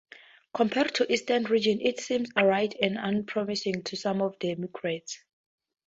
[0.51, 5.23] Compared to eastern regions, it seemed arid and unpromising to some of the migrants.